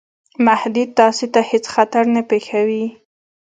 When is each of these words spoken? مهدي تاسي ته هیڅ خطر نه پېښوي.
مهدي 0.45 0.83
تاسي 0.97 1.27
ته 1.33 1.41
هیڅ 1.49 1.65
خطر 1.73 2.03
نه 2.15 2.21
پېښوي. 2.29 2.85